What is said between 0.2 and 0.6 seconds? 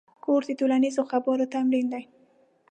کورس د